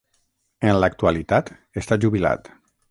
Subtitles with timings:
[0.69, 1.55] En l'actualitat
[1.85, 2.53] està jubilat.